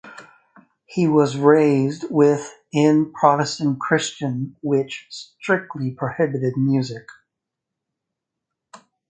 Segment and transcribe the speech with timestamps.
[0.87, 5.05] He was raised with in Protestant Christian which
[5.37, 7.05] strictly prohibited music.